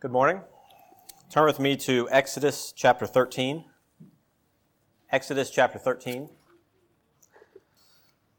[0.00, 0.40] Good morning.
[1.28, 3.66] Turn with me to Exodus chapter 13.
[5.12, 6.30] Exodus chapter 13.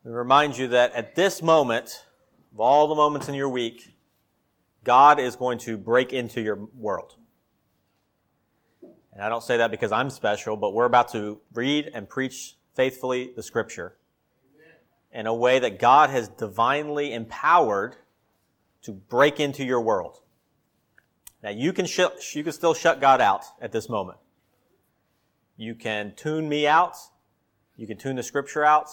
[0.03, 2.03] We remind you that at this moment,
[2.51, 3.95] of all the moments in your week,
[4.83, 7.13] God is going to break into your world.
[9.13, 12.55] And I don't say that because I'm special, but we're about to read and preach
[12.73, 13.97] faithfully the scripture
[15.11, 17.97] in a way that God has divinely empowered
[18.81, 20.21] to break into your world.
[21.43, 24.17] Now you can sh- you can still shut God out at this moment.
[25.57, 26.95] You can tune me out.
[27.77, 28.89] You can tune the scripture out,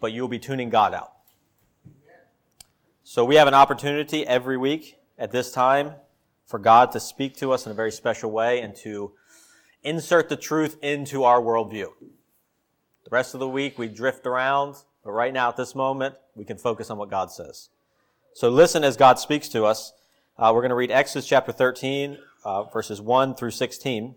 [0.00, 1.12] but you'll be tuning God out.
[3.02, 5.94] So we have an opportunity every week at this time
[6.44, 9.12] for God to speak to us in a very special way and to
[9.82, 11.88] insert the truth into our worldview.
[13.04, 16.44] The rest of the week we drift around, but right now at this moment we
[16.44, 17.70] can focus on what God says.
[18.34, 19.92] So listen as God speaks to us.
[20.38, 24.14] Uh, we're going to read Exodus chapter 13, uh, verses 1 through 16.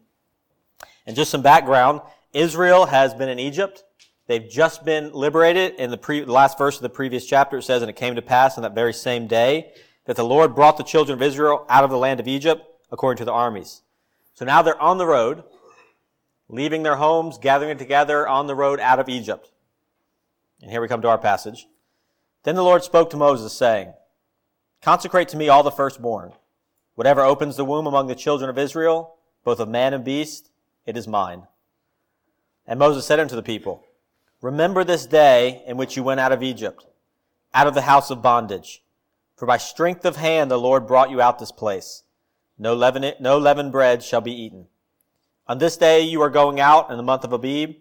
[1.08, 3.84] And just some background Israel has been in Egypt.
[4.28, 5.74] They've just been liberated.
[5.80, 8.14] In the, pre- the last verse of the previous chapter, it says, And it came
[8.14, 9.72] to pass on that very same day
[10.06, 13.18] that the Lord brought the children of Israel out of the land of Egypt according
[13.18, 13.82] to the armies.
[14.36, 15.44] So now they're on the road,
[16.48, 19.50] leaving their homes, gathering together on the road out of Egypt.
[20.62, 21.66] And here we come to our passage.
[22.44, 23.94] Then the Lord spoke to Moses, saying,
[24.82, 26.34] Consecrate to me all the firstborn.
[26.96, 30.50] Whatever opens the womb among the children of Israel, both of man and beast,
[30.86, 31.44] it is mine.
[32.66, 33.84] And Moses said unto the people,
[34.42, 36.86] Remember this day in which you went out of Egypt,
[37.54, 38.84] out of the house of bondage.
[39.36, 42.04] For by strength of hand the Lord brought you out this place.
[42.58, 44.68] No leaven, no leavened bread shall be eaten.
[45.48, 47.76] On this day you are going out in the month of Abib,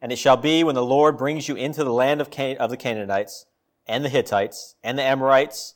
[0.00, 2.70] and it shall be when the Lord brings you into the land of, Can- of
[2.70, 3.46] the Canaanites,
[3.86, 5.74] and the Hittites, and the Amorites,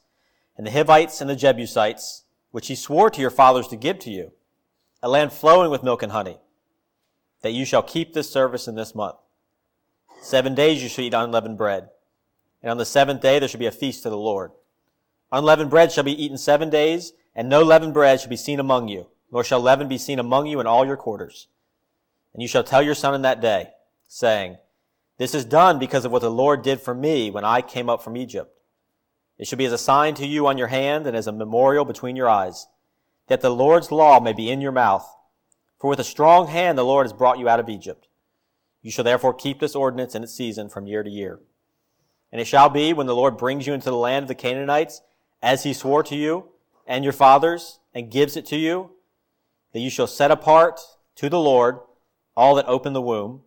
[0.61, 4.11] and the Hivites and the Jebusites, which he swore to your fathers to give to
[4.11, 4.33] you,
[5.03, 6.37] a land flowing with milk and honey,
[7.41, 9.17] that you shall keep this service in this month.
[10.21, 11.89] Seven days you shall eat unleavened bread,
[12.63, 14.51] and on the seventh day there shall be a feast to the Lord.
[15.33, 18.89] Unleavened bread shall be eaten seven days, and no leavened bread shall be seen among
[18.89, 21.49] you, nor shall leaven be seen among you in all your quarters.
[22.35, 23.71] And you shall tell your son in that day,
[24.09, 24.59] saying,
[25.17, 28.03] This is done because of what the Lord did for me when I came up
[28.03, 28.55] from Egypt.
[29.41, 31.87] It shall be as a sign to you on your hand and as a memorial
[31.87, 32.67] between your eyes,
[33.29, 35.17] that the Lord's law may be in your mouth.
[35.79, 38.07] For with a strong hand the Lord has brought you out of Egypt.
[38.83, 41.41] You shall therefore keep this ordinance in its season from year to year.
[42.31, 45.01] And it shall be when the Lord brings you into the land of the Canaanites,
[45.43, 46.51] as he swore to you
[46.87, 48.91] and your fathers, and gives it to you,
[49.73, 50.81] that you shall set apart
[51.15, 51.79] to the Lord
[52.37, 53.41] all that open the womb.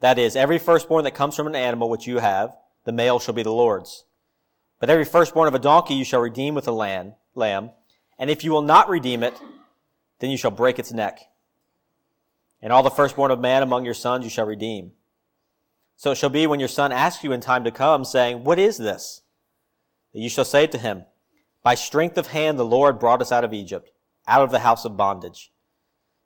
[0.00, 3.34] That is, every firstborn that comes from an animal which you have, the male shall
[3.34, 4.04] be the Lord's.
[4.80, 7.70] But every firstborn of a donkey you shall redeem with a lamb, lamb,
[8.18, 9.34] and if you will not redeem it,
[10.20, 11.20] then you shall break its neck.
[12.60, 14.92] And all the firstborn of man among your sons you shall redeem.
[15.96, 18.58] So it shall be when your son asks you in time to come, saying, What
[18.58, 19.22] is this?
[20.12, 21.04] That you shall say to him,
[21.62, 23.90] By strength of hand the Lord brought us out of Egypt,
[24.26, 25.52] out of the house of bondage.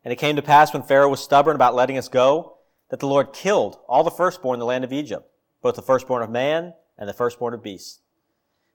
[0.04, 2.58] And it came to pass when Pharaoh was stubborn about letting us go,
[2.90, 5.26] that the Lord killed all the firstborn in the land of Egypt,
[5.62, 8.01] both the firstborn of man and the firstborn of beasts.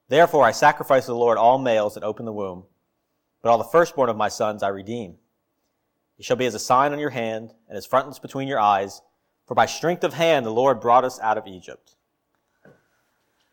[0.10, 2.64] Therefore I sacrifice to the Lord all males that open the womb,
[3.42, 5.16] but all the firstborn of my sons I redeem.
[6.18, 9.02] It shall be as a sign on your hand and as frontlets between your eyes,
[9.46, 11.96] for by strength of hand the Lord brought us out of Egypt.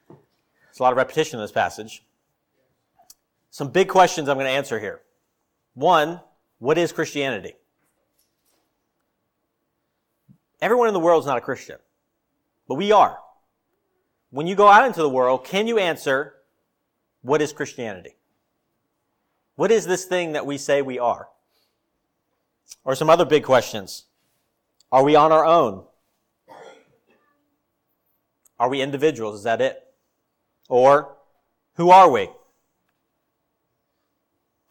[0.09, 2.04] There's a lot of repetition in this passage.
[3.50, 5.03] Some big questions I'm going to answer here.
[5.75, 6.20] One,
[6.59, 7.54] what is Christianity?
[10.60, 11.76] Everyone in the world is not a Christian,
[12.66, 13.19] but we are.
[14.31, 16.34] When you go out into the world, can you answer
[17.25, 18.17] what is Christianity?
[19.57, 21.29] What is this thing that we say we are?
[22.85, 24.05] Or some other big questions.
[24.93, 25.85] Are we on our own?
[28.61, 29.39] Are we individuals?
[29.39, 29.83] Is that it?
[30.69, 31.17] Or
[31.77, 32.29] who are we?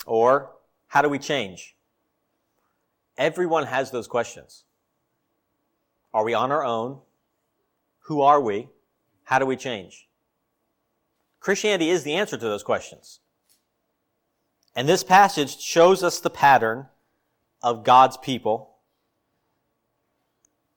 [0.06, 0.52] Or
[0.88, 1.76] how do we change?
[3.18, 4.64] Everyone has those questions.
[6.14, 7.00] Are we on our own?
[8.02, 8.70] Who are we?
[9.24, 10.08] How do we change?
[11.44, 13.20] Christianity is the answer to those questions.
[14.78, 16.88] And this passage shows us the pattern
[17.62, 18.78] of God's people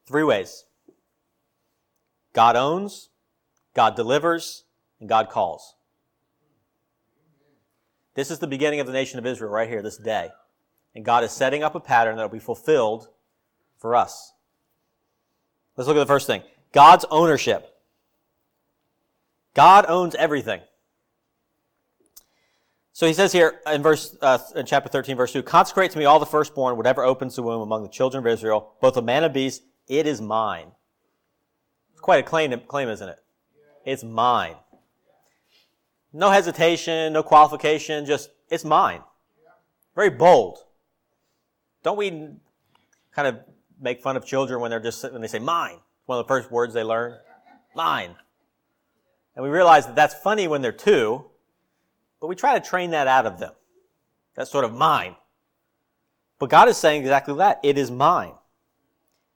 [0.06, 0.64] three ways
[2.32, 3.10] God owns,
[3.74, 4.64] God delivers,
[4.98, 5.76] and God calls.
[8.14, 10.30] This is the beginning of the nation of Israel right here, this day.
[10.96, 13.08] And God is setting up a pattern that will be fulfilled
[13.78, 14.32] for us.
[15.76, 16.42] Let's look at the first thing
[16.72, 17.72] God's ownership.
[19.56, 20.60] God owns everything.
[22.92, 26.04] So he says here in verse, uh, in chapter 13, verse 2, consecrate to me
[26.04, 29.24] all the firstborn, whatever opens the womb among the children of Israel, both of man
[29.24, 30.66] and beast, it is mine.
[31.92, 33.18] It's quite a claim, claim, isn't it?
[33.86, 34.56] It's mine.
[36.12, 39.00] No hesitation, no qualification, just, it's mine.
[39.94, 40.58] Very bold.
[41.82, 42.10] Don't we
[43.14, 43.38] kind of
[43.80, 45.78] make fun of children when they're just, when they say mine?
[46.04, 47.16] One of the first words they learn.
[47.74, 48.16] Mine.
[49.36, 51.24] And we realize that that's funny when they're two,
[52.20, 53.52] but we try to train that out of them.
[54.34, 55.14] That's sort of mine.
[56.38, 57.60] But God is saying exactly that.
[57.62, 58.32] It is mine.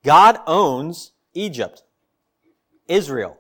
[0.03, 1.83] God owns Egypt,
[2.89, 3.39] Israel.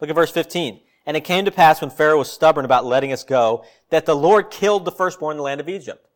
[0.00, 0.80] Look at verse 15.
[1.06, 4.14] And it came to pass when Pharaoh was stubborn about letting us go, that the
[4.14, 6.06] Lord killed the firstborn in the land of Egypt.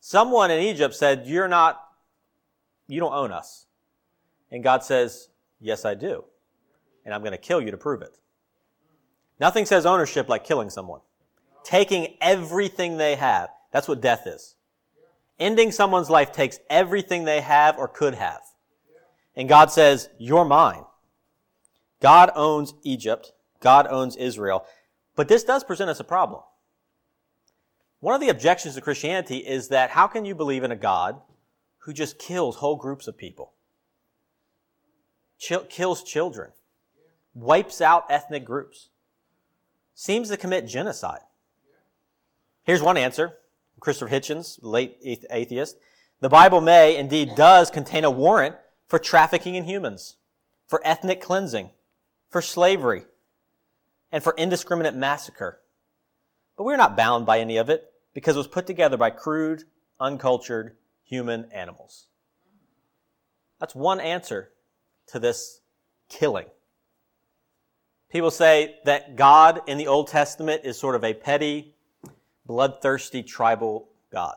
[0.00, 1.80] Someone in Egypt said, You're not,
[2.86, 3.66] you don't own us.
[4.50, 5.28] And God says,
[5.60, 6.24] Yes, I do.
[7.10, 8.16] And I'm going to kill you to prove it.
[9.40, 11.00] Nothing says ownership like killing someone.
[11.64, 13.48] Taking everything they have.
[13.72, 14.54] That's what death is.
[15.40, 18.42] Ending someone's life takes everything they have or could have.
[19.34, 20.84] And God says, You're mine.
[22.00, 23.32] God owns Egypt.
[23.58, 24.64] God owns Israel.
[25.16, 26.42] But this does present us a problem.
[27.98, 31.20] One of the objections to Christianity is that how can you believe in a God
[31.78, 33.52] who just kills whole groups of people?
[35.40, 36.52] Ch- kills children,
[37.34, 38.88] wipes out ethnic groups
[39.94, 41.20] seems to commit genocide.
[42.62, 43.36] Here's one answer.
[43.80, 44.98] Christopher Hitchens, late
[45.30, 45.76] atheist.
[46.20, 48.56] The Bible may, indeed does, contain a warrant
[48.86, 50.16] for trafficking in humans,
[50.66, 51.70] for ethnic cleansing,
[52.28, 53.04] for slavery,
[54.12, 55.60] and for indiscriminate massacre.
[56.56, 59.64] But we're not bound by any of it because it was put together by crude,
[59.98, 62.06] uncultured human animals.
[63.58, 64.50] That's one answer
[65.08, 65.60] to this
[66.08, 66.46] killing.
[68.10, 71.74] People say that God in the Old Testament is sort of a petty,
[72.44, 74.34] bloodthirsty tribal God.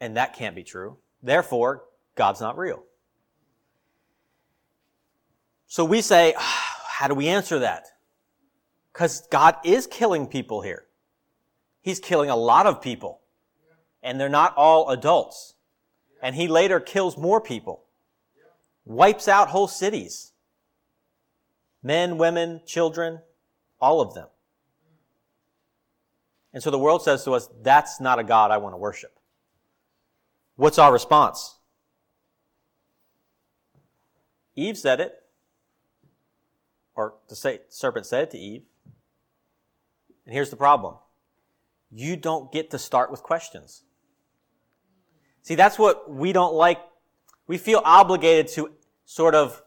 [0.00, 0.98] And that can't be true.
[1.22, 1.84] Therefore,
[2.16, 2.82] God's not real.
[5.68, 7.86] So we say, ah, how do we answer that?
[8.92, 10.84] Because God is killing people here.
[11.80, 13.20] He's killing a lot of people.
[14.02, 15.54] And they're not all adults.
[16.20, 17.84] And he later kills more people.
[18.84, 20.32] Wipes out whole cities
[21.84, 23.20] men, women, children,
[23.80, 24.26] all of them.
[26.52, 29.12] And so the world says to us, that's not a God I want to worship.
[30.56, 31.58] What's our response?
[34.56, 35.14] Eve said it,
[36.94, 38.62] or the serpent said it to Eve.
[40.24, 40.94] And here's the problem.
[41.90, 43.82] You don't get to start with questions.
[45.42, 46.78] See, that's what we don't like.
[47.46, 48.70] We feel obligated to
[49.04, 49.60] sort of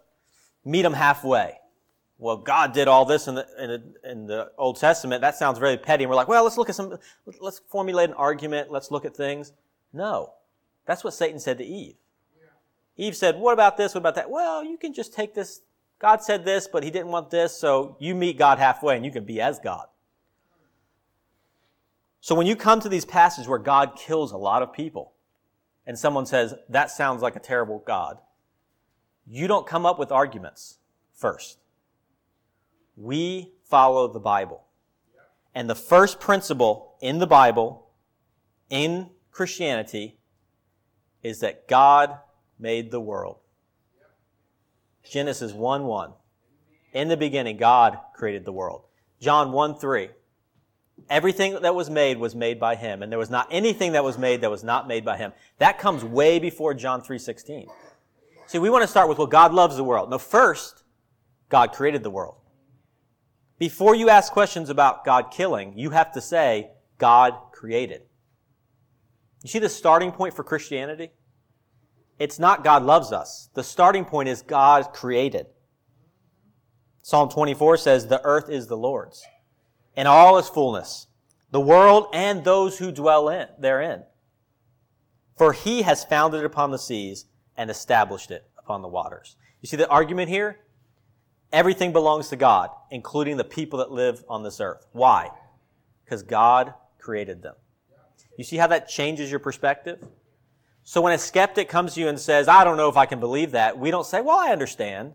[0.65, 1.57] meet them halfway
[2.19, 5.21] well, God did all this in the, in the, in the Old Testament.
[5.21, 6.03] That sounds very petty.
[6.03, 6.97] And we're like, well, let's look at some,
[7.39, 8.71] let's formulate an argument.
[8.71, 9.53] Let's look at things.
[9.93, 10.33] No.
[10.85, 11.95] That's what Satan said to Eve.
[12.95, 13.93] Eve said, what about this?
[13.93, 14.31] What about that?
[14.31, 15.61] Well, you can just take this.
[15.99, 17.55] God said this, but he didn't want this.
[17.55, 19.85] So you meet God halfway and you can be as God.
[22.19, 25.13] So when you come to these passages where God kills a lot of people
[25.85, 28.17] and someone says, that sounds like a terrible God,
[29.27, 30.79] you don't come up with arguments
[31.13, 31.59] first.
[32.97, 34.63] We follow the Bible.
[35.53, 37.87] And the first principle in the Bible,
[38.69, 40.19] in Christianity,
[41.23, 42.17] is that God
[42.59, 43.37] made the world.
[45.09, 46.11] Genesis 1 1.
[46.93, 48.83] In the beginning, God created the world.
[49.19, 50.09] John 1 3.
[51.09, 54.17] Everything that was made was made by him, and there was not anything that was
[54.17, 55.31] made that was not made by him.
[55.59, 57.67] That comes way before John 3:16.
[58.47, 60.09] See, we want to start with well God loves the world.
[60.09, 60.83] No, first
[61.49, 62.37] God created the world.
[63.59, 68.01] Before you ask questions about God killing, you have to say, God created.
[69.43, 71.11] You see the starting point for Christianity?
[72.19, 73.49] It's not God loves us.
[73.53, 75.47] The starting point is God created.
[77.01, 79.23] Psalm 24 says, The earth is the Lord's,
[79.95, 81.07] and all its fullness,
[81.51, 84.03] the world and those who dwell in, therein.
[85.37, 89.35] For he has founded it upon the seas and established it upon the waters.
[89.61, 90.59] You see the argument here?
[91.51, 94.85] Everything belongs to God, including the people that live on this earth.
[94.91, 95.29] Why?
[96.03, 97.55] Because God created them.
[98.37, 100.05] You see how that changes your perspective?
[100.83, 103.19] So when a skeptic comes to you and says, I don't know if I can
[103.19, 105.13] believe that, we don't say, well, I understand.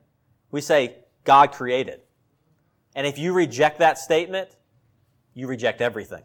[0.51, 2.01] We say, God created.
[2.95, 4.51] And if you reject that statement,
[5.35, 6.23] you reject everything.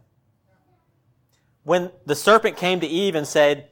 [1.63, 3.69] When the serpent came to Eve and said,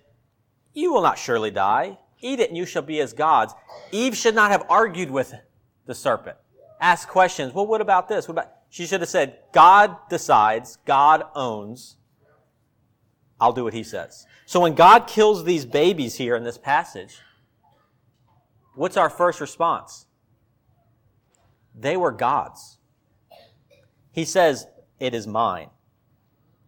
[0.73, 1.97] You will not surely die.
[2.21, 3.53] Eat it and you shall be as gods.
[3.91, 5.33] Eve should not have argued with
[5.85, 6.37] the serpent.
[6.81, 7.53] Ask questions.
[7.53, 8.27] Well, what about this?
[8.27, 8.51] What about?
[8.69, 11.97] She should have said, God decides, God owns,
[13.39, 14.25] I'll do what he says.
[14.45, 17.17] So when God kills these babies here in this passage,
[18.75, 20.05] what's our first response?
[21.73, 22.77] They were God's.
[24.11, 24.67] He says,
[24.99, 25.69] It is mine.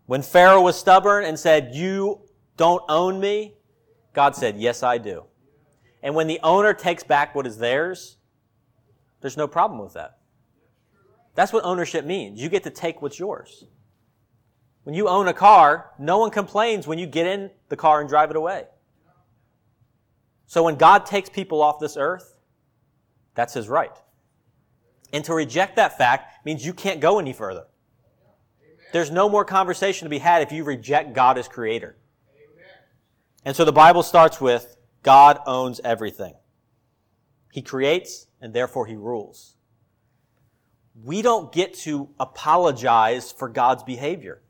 [0.06, 2.22] When Pharaoh was stubborn and said, You
[2.58, 3.56] don't own me,
[4.14, 5.26] God said, Yes, I do.
[6.04, 8.18] And when the owner takes back what is theirs,
[9.22, 10.18] there's no problem with that.
[11.36, 12.42] That's what ownership means.
[12.42, 13.66] You get to take what's yours.
[14.84, 18.10] When you own a car, no one complains when you get in the car and
[18.10, 18.66] drive it away.
[20.46, 22.38] So when God takes people off this earth,
[23.36, 23.92] that's his right.
[25.14, 27.66] And to reject that fact means you can't go any further.
[28.94, 31.98] There's no more conversation to be had if you reject God as creator.
[33.44, 36.36] And so the Bible starts with God owns everything.
[37.52, 39.56] He creates and therefore he rules.
[41.03, 44.41] We don't get to apologize for God's behavior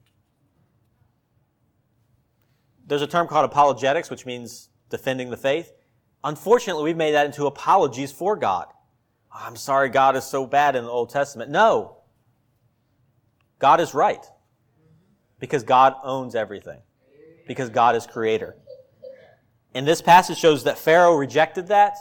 [2.87, 5.73] there's a term called apologetics, which means defending the faith.
[6.23, 8.67] Unfortunately, we've made that into apologies for God.
[9.31, 11.51] I'm sorry God is so bad in the Old Testament.
[11.51, 11.97] No.
[13.59, 14.25] God is right.
[15.39, 16.81] Because God owns everything.
[17.45, 18.55] Because God is creator.
[19.73, 21.97] And this passage shows that Pharaoh rejected that,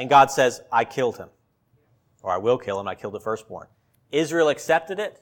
[0.00, 1.28] and God says, I killed him.
[2.22, 3.66] Or I will kill him, I killed the firstborn.
[4.10, 5.20] Israel accepted it,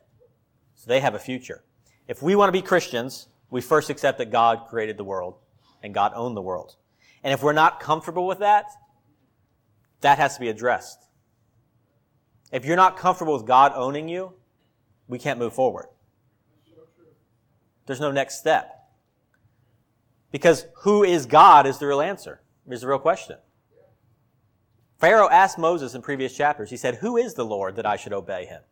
[0.76, 1.64] so they have a future.
[2.06, 5.40] If we want to be Christians, we first accept that God created the world
[5.82, 6.76] and God owned the world.
[7.24, 8.66] And if we're not comfortable with that,
[10.00, 11.08] that has to be addressed.
[12.52, 14.34] If you're not comfortable with God owning you,
[15.08, 15.86] we can't move forward.
[17.86, 18.76] There's no next step.
[20.30, 23.38] Because who is God is the real answer, is the real question.
[24.98, 28.12] Pharaoh asked Moses in previous chapters, he said, Who is the Lord that I should
[28.12, 28.62] obey him?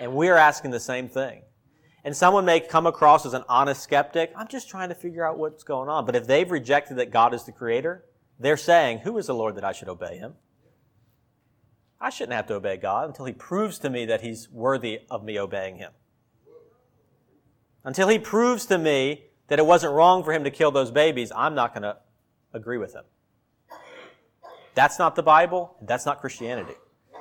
[0.00, 1.42] And we're asking the same thing.
[2.04, 4.32] And someone may come across as an honest skeptic.
[4.36, 6.06] I'm just trying to figure out what's going on.
[6.06, 8.04] But if they've rejected that God is the creator,
[8.38, 10.34] they're saying, Who is the Lord that I should obey him?
[12.00, 15.24] I shouldn't have to obey God until he proves to me that he's worthy of
[15.24, 15.90] me obeying him.
[17.84, 21.32] Until he proves to me that it wasn't wrong for him to kill those babies,
[21.34, 21.96] I'm not going to
[22.52, 23.04] agree with him.
[24.78, 25.76] That's not the Bible.
[25.82, 26.74] That's not Christianity.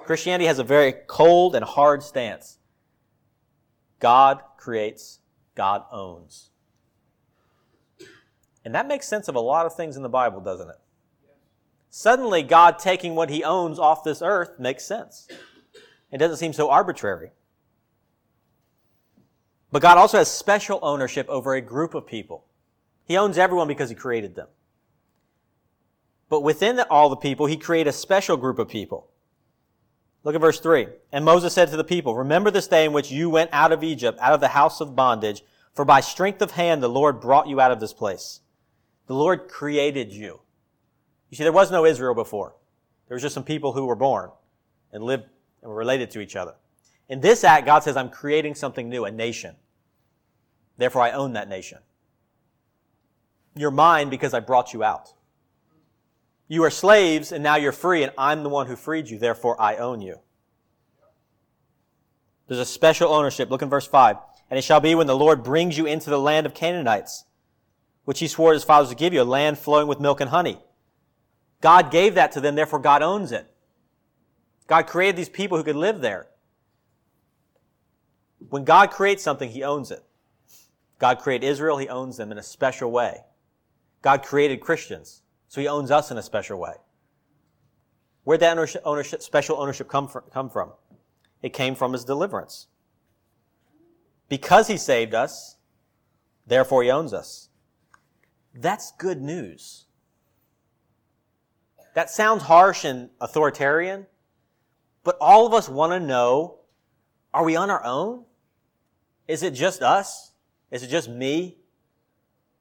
[0.05, 2.59] Christianity has a very cold and hard stance.
[3.99, 5.21] God creates,
[5.55, 6.51] God owns.
[8.63, 10.75] And that makes sense of a lot of things in the Bible, doesn't it?
[11.89, 15.27] Suddenly, God taking what he owns off this earth makes sense.
[16.11, 17.31] It doesn't seem so arbitrary.
[19.71, 22.45] But God also has special ownership over a group of people.
[23.05, 24.49] He owns everyone because he created them.
[26.29, 29.09] But within all the people, he created a special group of people.
[30.23, 30.87] Look at verse 3.
[31.11, 33.83] And Moses said to the people, Remember this day in which you went out of
[33.83, 35.43] Egypt, out of the house of bondage,
[35.73, 38.41] for by strength of hand the Lord brought you out of this place.
[39.05, 40.41] The Lord created you.
[41.29, 42.55] You see, there was no Israel before.
[43.07, 44.31] There was just some people who were born
[44.91, 45.25] and lived
[45.61, 46.55] and were related to each other.
[47.07, 49.55] In this act, God says, I'm creating something new, a nation.
[50.77, 51.79] Therefore, I own that nation.
[53.55, 55.13] You're mine because I brought you out.
[56.47, 59.17] You are slaves and now you're free and I'm the one who freed you.
[59.17, 60.19] Therefore I own you.
[62.47, 63.49] There's a special ownership.
[63.49, 64.17] Look in verse 5.
[64.49, 67.25] And it shall be when the Lord brings you into the land of Canaanites,
[68.05, 70.57] which he swore his fathers to give you, a land flowing with milk and honey.
[71.59, 73.51] God gave that to them, therefore God owns it.
[74.67, 76.27] God created these people who could live there.
[78.49, 80.03] When God creates something, he owns it.
[80.99, 83.23] God created Israel, he owns them in a special way.
[84.01, 85.21] God created Christians.
[85.47, 86.73] So he owns us in a special way.
[88.23, 90.73] Where'd that ownership, ownership, special ownership come come from?
[91.41, 92.67] It came from his deliverance.
[94.27, 95.55] Because he saved us,
[96.45, 97.49] therefore he owns us.
[98.53, 99.85] That's good news.
[101.93, 104.07] That sounds harsh and authoritarian,
[105.03, 106.59] but all of us want to know,
[107.33, 108.25] are we on our own?
[109.27, 110.33] Is it just us?
[110.69, 111.57] Is it just me?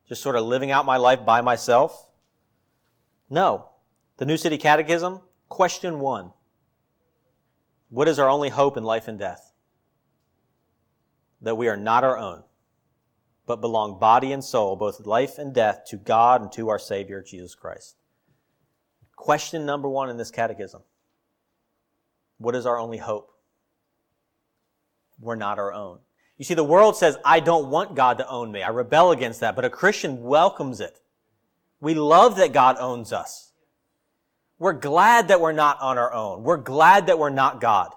[0.08, 2.05] Just sort of living out my life by myself?
[3.28, 3.70] No.
[4.18, 6.32] The New City Catechism, question one.
[7.88, 9.52] What is our only hope in life and death?
[11.40, 12.44] That we are not our own,
[13.46, 17.22] but belong body and soul, both life and death, to God and to our Savior,
[17.22, 17.96] Jesus Christ.
[19.14, 20.82] Question number one in this catechism.
[22.38, 23.32] What is our only hope?
[25.20, 25.98] We're not our own.
[26.36, 28.62] You see, the world says, I don't want God to own me.
[28.62, 31.00] I rebel against that, but a Christian welcomes it.
[31.80, 33.52] We love that God owns us.
[34.58, 36.42] We're glad that we're not on our own.
[36.42, 37.92] We're glad that we're not God.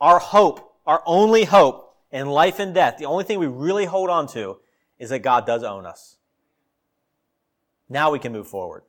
[0.00, 4.08] Our hope our only hope in life and death, the only thing we really hold
[4.08, 4.58] on to
[4.98, 6.16] is that God does own us.
[7.88, 8.82] Now we can move forward.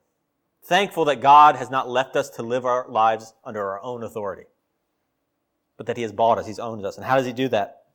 [0.63, 4.43] Thankful that God has not left us to live our lives under our own authority,
[5.75, 6.97] but that He has bought us, He's owned us.
[6.97, 7.85] And how does He do that?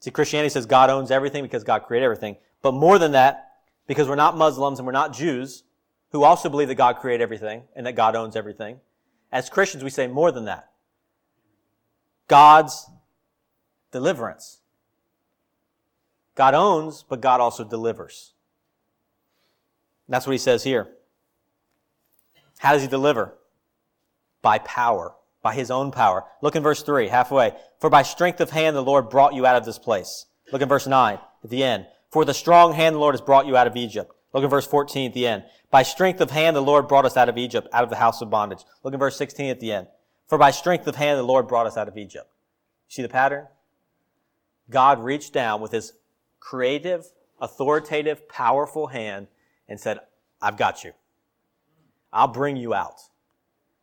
[0.00, 2.36] See, Christianity says God owns everything because God created everything.
[2.62, 3.45] But more than that,
[3.86, 5.64] because we're not Muslims and we're not Jews
[6.12, 8.80] who also believe that God created everything and that God owns everything.
[9.32, 10.70] As Christians, we say more than that.
[12.28, 12.86] God's
[13.92, 14.58] deliverance.
[16.34, 18.32] God owns, but God also delivers.
[20.08, 20.88] That's what he says here.
[22.58, 23.34] How does he deliver?
[24.42, 26.24] By power, by his own power.
[26.42, 27.52] Look in verse 3, halfway.
[27.80, 30.26] For by strength of hand the Lord brought you out of this place.
[30.52, 31.86] Look in verse 9, at the end.
[32.10, 34.12] For the strong hand the Lord has brought you out of Egypt.
[34.32, 35.44] Look in verse 14 at the end.
[35.70, 38.20] By strength of hand the Lord brought us out of Egypt, out of the house
[38.20, 38.64] of bondage.
[38.82, 39.88] Look in verse 16 at the end.
[40.28, 42.30] For by strength of hand the Lord brought us out of Egypt.
[42.88, 43.46] See the pattern?
[44.68, 45.92] God reached down with his
[46.40, 47.06] creative,
[47.40, 49.28] authoritative, powerful hand
[49.68, 50.00] and said,
[50.40, 50.92] I've got you.
[52.12, 53.00] I'll bring you out.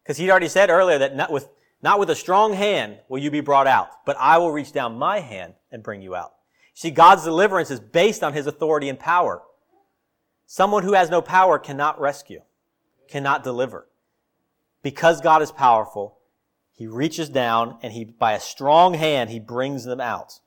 [0.04, 1.50] Because he'd already said earlier that not with,
[1.82, 4.98] not with a strong hand will you be brought out, but I will reach down
[4.98, 6.34] my hand and bring you out.
[6.74, 9.42] See, God's deliverance is based on his authority and power.
[10.46, 12.42] Someone who has no power cannot rescue,
[13.08, 13.88] cannot deliver.
[14.82, 16.18] Because God is powerful,
[16.74, 20.40] he reaches down and he, by a strong hand, he brings them out.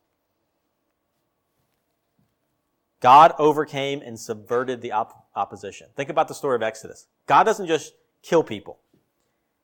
[3.00, 5.88] God overcame and subverted the op- opposition.
[5.94, 7.06] Think about the story of Exodus.
[7.26, 8.80] God doesn't just kill people.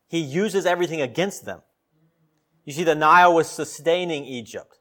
[0.07, 1.63] He uses everything against them.
[2.65, 4.79] You see, the Nile was sustaining Egypt.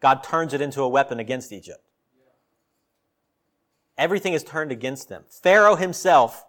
[0.00, 1.80] God turns it into a weapon against Egypt.
[3.96, 5.24] Everything is turned against them.
[5.28, 6.44] Pharaoh himself,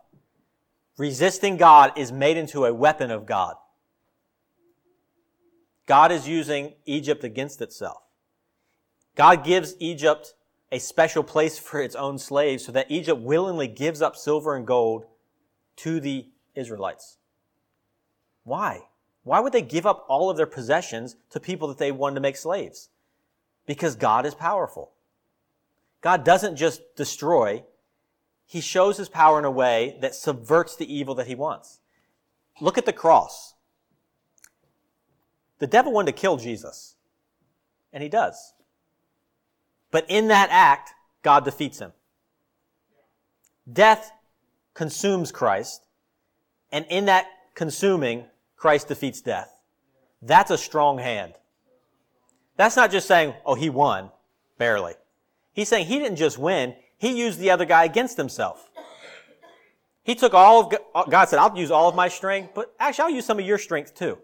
[0.98, 3.56] resisting God, is made into a weapon of God.
[5.88, 8.04] God is using Egypt against itself.
[9.16, 10.36] God gives Egypt
[10.72, 14.68] a special place for its own slaves so that Egypt willingly gives up silver and
[14.68, 15.06] gold
[15.78, 17.18] to the Israelites.
[18.44, 18.82] Why?
[19.24, 22.22] Why would they give up all of their possessions to people that they wanted to
[22.22, 22.90] make slaves?
[23.70, 24.94] Because God is powerful.
[26.02, 27.64] God doesn't just destroy,
[28.48, 31.78] He shows His power in a way that subverts the evil that He wants.
[32.60, 33.54] Look at the cross.
[35.60, 36.96] The devil wanted to kill Jesus,
[37.94, 38.54] and he does.
[39.92, 41.92] But in that act, God defeats him.
[43.72, 44.12] Death
[44.74, 45.86] consumes Christ,
[46.72, 49.54] and in that consuming, Christ defeats death.
[50.24, 51.36] That's a strong hand.
[52.60, 54.12] That's not just saying, oh, he won,
[54.58, 54.96] barely.
[55.54, 58.70] He's saying he didn't just win, he used the other guy against himself.
[60.04, 63.04] He took all of, uh, God said, I'll use all of my strength, but actually
[63.04, 64.18] I'll use some of your strength too.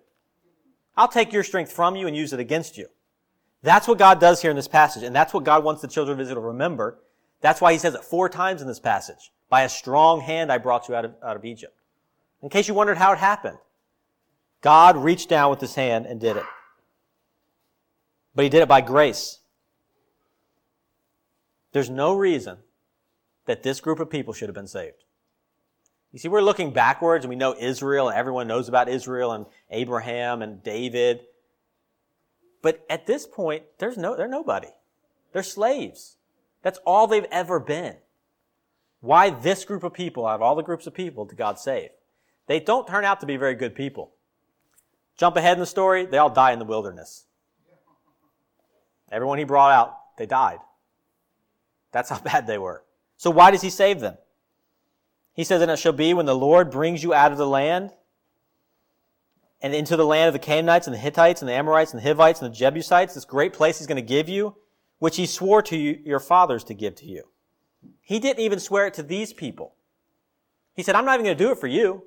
[0.97, 2.87] I'll take your strength from you and use it against you.
[3.63, 6.19] That's what God does here in this passage, and that's what God wants the children
[6.19, 6.99] of Israel to remember.
[7.39, 9.31] That's why he says it four times in this passage.
[9.47, 11.79] By a strong hand I brought you out of, out of Egypt.
[12.41, 13.59] In case you wondered how it happened,
[14.59, 16.43] God reached down with his hand and did it.
[18.35, 19.39] But he did it by grace.
[21.71, 22.57] There's no reason
[23.45, 25.03] that this group of people should have been saved.
[26.11, 29.45] You see, we're looking backwards and we know Israel, and everyone knows about Israel and
[29.69, 31.21] Abraham and David.
[32.61, 34.69] But at this point, there's no, they're nobody.
[35.33, 36.15] They're slaves.
[36.61, 37.97] That's all they've ever been.
[39.01, 41.89] Why this group of people, out of all the groups of people, did God save?
[42.47, 44.13] They don't turn out to be very good people.
[45.17, 47.25] Jump ahead in the story, they all die in the wilderness.
[49.11, 50.59] Everyone he brought out, they died.
[51.91, 52.83] That's how bad they were.
[53.17, 54.17] So why does he save them?
[55.33, 57.91] He says, And it shall be when the Lord brings you out of the land
[59.61, 62.07] and into the land of the Canaanites and the Hittites and the Amorites and the
[62.07, 64.55] Hivites and the Jebusites, this great place he's going to give you,
[64.99, 67.23] which he swore to you, your fathers to give to you.
[68.01, 69.75] He didn't even swear it to these people.
[70.73, 72.03] He said, I'm not even going to do it for you.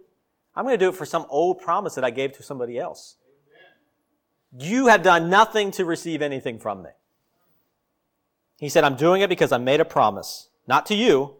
[0.54, 3.16] I'm going to do it for some old promise that I gave to somebody else.
[4.56, 6.90] You have done nothing to receive anything from me.
[8.58, 11.36] He said, I'm doing it because I made a promise, not to you,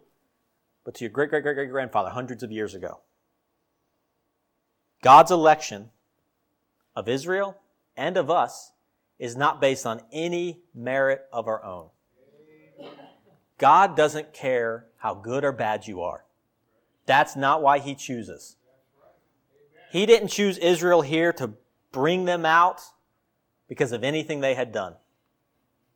[0.85, 3.01] but to your great, great, great, great grandfather hundreds of years ago.
[5.01, 5.89] God's election
[6.95, 7.57] of Israel
[7.97, 8.71] and of us
[9.17, 11.89] is not based on any merit of our own.
[13.57, 16.23] God doesn't care how good or bad you are.
[17.05, 18.55] That's not why He chooses.
[19.91, 21.53] He didn't choose Israel here to
[21.91, 22.81] bring them out
[23.69, 24.95] because of anything they had done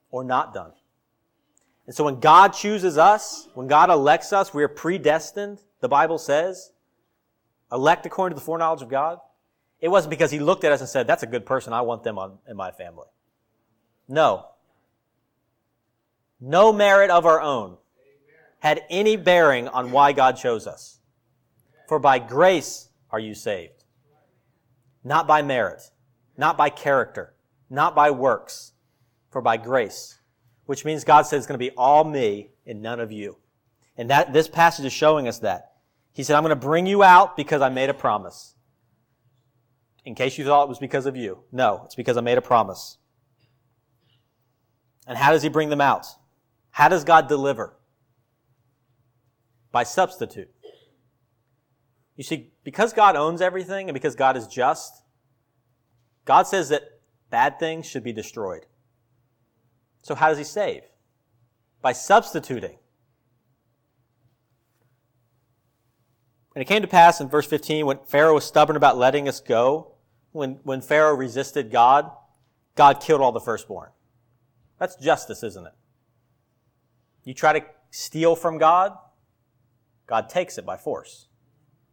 [0.10, 0.72] or not done.
[1.86, 6.18] And so when God chooses us, when God elects us, we are predestined, the Bible
[6.18, 6.72] says,
[7.74, 9.20] elect according to the foreknowledge of God.
[9.82, 11.74] it wasn't because he looked at us and said, That's a good person.
[11.74, 13.08] I want them on, in my family.
[14.08, 14.46] No.
[16.40, 17.78] No merit of our own
[18.60, 21.00] had any bearing on why God chose us.
[21.90, 23.84] For by grace are you saved,
[25.04, 25.82] not by merit,
[26.38, 27.33] not by character,
[27.74, 28.74] not by works,
[29.32, 30.20] for by grace,
[30.66, 33.38] which means God said it's going to be all me and none of you.
[33.98, 35.72] And that this passage is showing us that.
[36.12, 38.56] He said, I'm going to bring you out because I made a promise.
[40.06, 41.40] In case you thought it was because of you.
[41.52, 42.98] No, it's because I made a promise.
[45.08, 46.06] And how does he bring them out?
[46.70, 47.76] How does God deliver?
[49.72, 50.50] By substitute.
[52.16, 55.02] You see, because God owns everything and because God is just,
[56.26, 56.93] God says that
[57.34, 58.68] bad things should be destroyed.
[60.04, 60.84] So how does he save?
[61.82, 62.78] By substituting.
[66.54, 69.40] And it came to pass in verse 15 when Pharaoh was stubborn about letting us
[69.40, 69.96] go,
[70.32, 72.12] when, when Pharaoh resisted God,
[72.76, 73.90] God killed all the firstborn.
[74.80, 75.74] That's justice, isn't it?
[77.24, 78.96] You try to steal from God,
[80.06, 81.30] God takes it by force.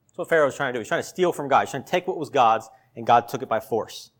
[0.06, 0.80] That's what Pharaoh was trying to do.
[0.80, 1.60] He's trying to steal from God.
[1.60, 4.10] He's trying to take what was God's, and God took it by force.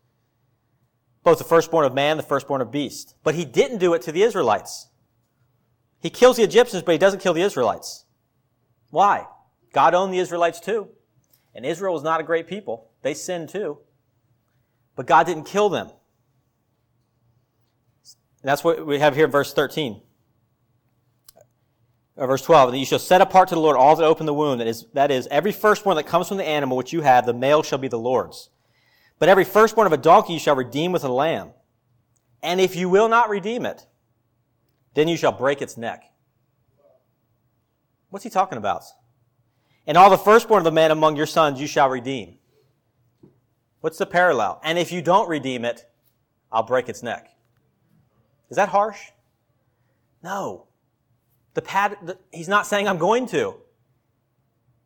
[1.23, 3.15] Both the firstborn of man, the firstborn of beast.
[3.23, 4.87] But he didn't do it to the Israelites.
[5.99, 8.05] He kills the Egyptians, but he doesn't kill the Israelites.
[8.89, 9.27] Why?
[9.71, 10.89] God owned the Israelites too.
[11.53, 12.89] And Israel was not a great people.
[13.03, 13.79] They sinned too.
[14.95, 15.87] But God didn't kill them.
[15.87, 20.01] And that's what we have here in verse 13.
[22.15, 22.71] Or verse 12.
[22.71, 24.57] that You shall set apart to the Lord all that open the womb.
[24.57, 27.33] That is, that is, every firstborn that comes from the animal which you have, the
[27.33, 28.49] male shall be the Lord's.
[29.21, 31.51] But every firstborn of a donkey you shall redeem with a lamb.
[32.41, 33.85] And if you will not redeem it,
[34.95, 36.05] then you shall break its neck.
[38.09, 38.83] What's he talking about?
[39.85, 42.39] And all the firstborn of the man among your sons you shall redeem.
[43.81, 44.59] What's the parallel?
[44.63, 45.87] And if you don't redeem it,
[46.51, 47.29] I'll break its neck.
[48.49, 49.11] Is that harsh?
[50.23, 50.65] No.
[51.53, 53.57] The pad, the, he's not saying I'm going to.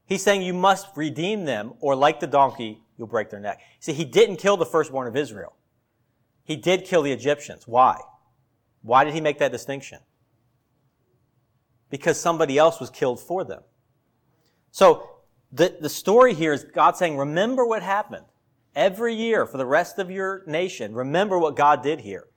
[0.05, 3.61] He's saying you must redeem them, or like the donkey, you'll break their neck.
[3.79, 5.55] See, he didn't kill the firstborn of Israel.
[6.43, 7.67] He did kill the Egyptians.
[7.67, 7.97] Why?
[8.81, 9.99] Why did he make that distinction?
[11.89, 13.63] Because somebody else was killed for them.
[14.71, 15.09] So
[15.51, 18.25] the, the story here is God saying, remember what happened.
[18.75, 22.27] Every year for the rest of your nation, remember what God did here.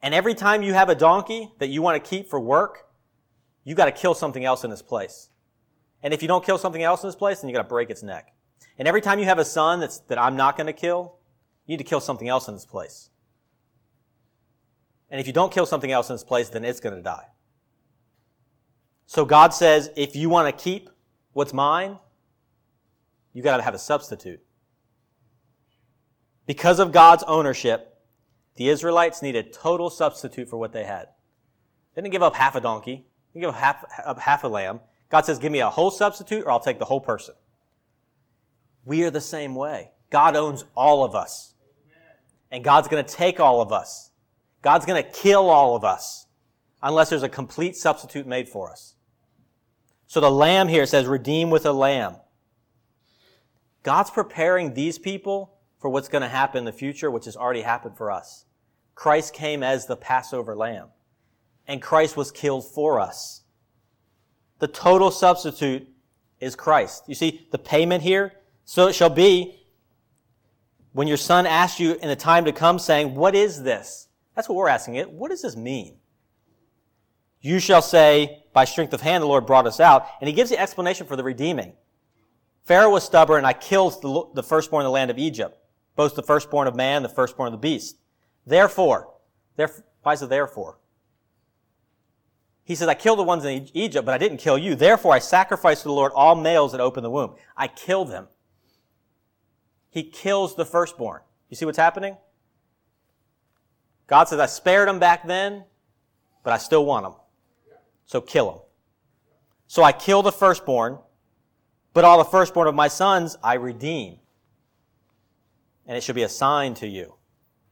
[0.00, 2.86] And every time you have a donkey that you want to keep for work,
[3.64, 5.30] you got to kill something else in its place.
[6.02, 7.90] And if you don't kill something else in its place, then you got to break
[7.90, 8.34] its neck.
[8.78, 11.16] And every time you have a son that's, that I'm not going to kill,
[11.66, 13.10] you need to kill something else in its place.
[15.10, 17.26] And if you don't kill something else in its place, then it's going to die.
[19.06, 20.88] So God says, if you want to keep
[21.34, 21.98] what's mine,
[23.34, 24.40] you got to have a substitute.
[26.46, 27.98] Because of God's ownership,
[28.56, 31.08] the Israelites need a total substitute for what they had.
[31.94, 33.06] They didn't give up half a donkey.
[33.34, 34.80] They didn't give up half, up half a lamb.
[35.10, 37.34] God says, give me a whole substitute or I'll take the whole person.
[38.84, 39.90] We are the same way.
[40.10, 41.54] God owns all of us.
[42.50, 44.10] And God's going to take all of us.
[44.60, 46.26] God's going to kill all of us
[46.82, 48.94] unless there's a complete substitute made for us.
[50.06, 52.16] So the lamb here says, redeem with a lamb.
[53.82, 57.62] God's preparing these people for what's going to happen in the future, which has already
[57.62, 58.44] happened for us.
[58.94, 60.88] Christ came as the Passover lamb,
[61.66, 63.42] and Christ was killed for us.
[64.58, 65.88] The total substitute
[66.38, 67.04] is Christ.
[67.08, 69.58] You see, the payment here, so it shall be
[70.92, 74.08] when your son asks you in the time to come saying, what is this?
[74.34, 75.10] That's what we're asking it.
[75.10, 75.96] What does this mean?
[77.40, 80.06] You shall say, by strength of hand, the Lord brought us out.
[80.20, 81.72] And he gives the explanation for the redeeming.
[82.64, 85.58] Pharaoh was stubborn, and I killed the, the firstborn in the land of Egypt,
[85.96, 87.96] both the firstborn of man, and the firstborn of the beast.
[88.46, 89.12] Therefore,
[89.56, 90.78] therefore why is it therefore?
[92.64, 94.74] He says, I killed the ones in Egypt, but I didn't kill you.
[94.74, 97.34] Therefore, I sacrificed to the Lord all males that open the womb.
[97.56, 98.28] I killed them.
[99.92, 101.20] He kills the firstborn.
[101.50, 102.16] You see what's happening?
[104.06, 105.64] God says, I spared them back then,
[106.42, 107.14] but I still want them.
[108.06, 108.60] So kill them.
[109.66, 110.98] So I kill the firstborn,
[111.92, 114.16] but all the firstborn of my sons I redeem.
[115.86, 117.16] And it shall be a sign to you,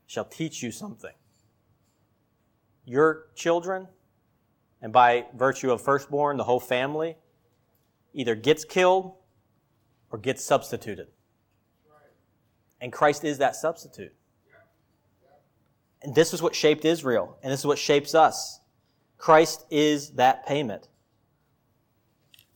[0.06, 1.14] shall teach you something.
[2.84, 3.88] Your children,
[4.82, 7.16] and by virtue of firstborn, the whole family,
[8.12, 9.14] either gets killed
[10.10, 11.08] or gets substituted.
[12.80, 14.14] And Christ is that substitute.
[16.02, 18.60] And this is what shaped Israel, and this is what shapes us.
[19.18, 20.88] Christ is that payment.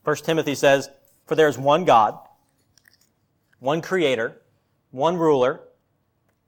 [0.02, 0.88] First Timothy says,
[1.26, 2.18] For there is one God,
[3.58, 4.40] one creator,
[4.90, 5.60] one ruler,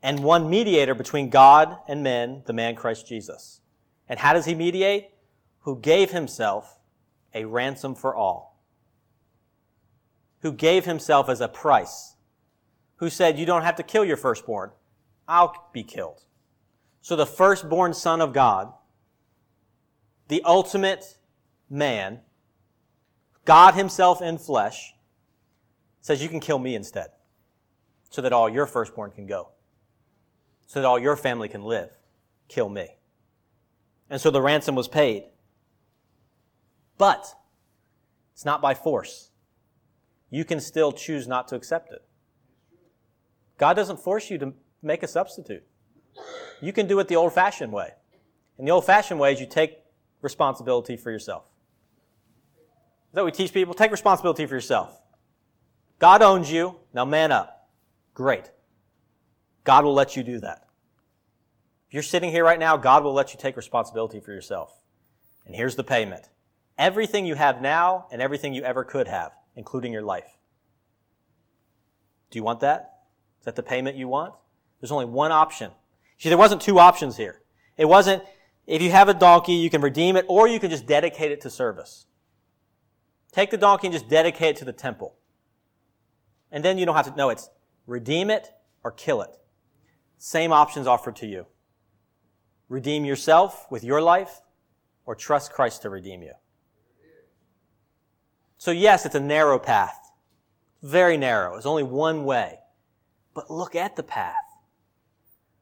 [0.03, 3.61] and one mediator between God and men, the man Christ Jesus.
[4.09, 5.11] And how does he mediate?
[5.61, 6.79] Who gave himself
[7.35, 8.63] a ransom for all.
[10.41, 12.16] Who gave himself as a price.
[12.97, 14.71] Who said, You don't have to kill your firstborn.
[15.29, 16.23] I'll be killed.
[17.01, 18.73] So the firstborn son of God,
[20.29, 21.19] the ultimate
[21.69, 22.21] man,
[23.45, 24.95] God himself in flesh,
[26.01, 27.09] says, You can kill me instead
[28.11, 29.51] so that all your firstborn can go,
[30.67, 31.91] so that all your family can live.
[32.49, 32.89] Kill me.
[34.09, 35.25] And so the ransom was paid.
[36.99, 37.35] But
[38.33, 39.31] it's not by force.
[40.31, 42.05] You can still choose not to accept it.
[43.59, 45.65] God doesn't force you to make a substitute.
[46.61, 47.91] You can do it the old fashioned way.
[48.59, 49.79] And the old fashioned way is you take
[50.23, 51.45] responsibility for yourself.
[53.11, 53.75] Is that we teach people?
[53.75, 55.01] Take responsibility for yourself.
[55.99, 56.77] God owns you.
[56.93, 57.69] Now man up.
[58.15, 58.51] Great.
[59.65, 60.67] God will let you do that.
[61.89, 64.81] If you're sitting here right now, God will let you take responsibility for yourself.
[65.45, 66.29] And here's the payment.
[66.79, 70.37] Everything you have now and everything you ever could have, including your life.
[72.31, 72.96] Do you want that?
[73.47, 74.35] That the payment you want?
[74.81, 75.71] There's only one option.
[76.19, 77.41] See, there wasn't two options here.
[77.77, 78.25] It wasn't,
[78.67, 81.41] if you have a donkey, you can redeem it, or you can just dedicate it
[81.43, 82.07] to service.
[83.31, 85.15] Take the donkey and just dedicate it to the temple.
[86.51, 87.49] And then you don't have to, no, it's
[87.87, 88.51] redeem it
[88.83, 89.39] or kill it.
[90.19, 91.47] Same options offered to you.
[92.69, 94.41] Redeem yourself with your life
[95.05, 96.33] or trust Christ to redeem you.
[98.59, 100.11] So yes, it's a narrow path.
[100.83, 101.57] Very narrow.
[101.57, 102.59] It's only one way.
[103.37, 104.35] But look at the path.